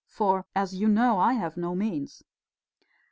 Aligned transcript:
For, 0.07 0.47
as 0.55 0.73
you 0.73 0.87
know, 0.87 1.19
I 1.19 1.33
have 1.33 1.57
no 1.57 1.75
means...." 1.75 2.23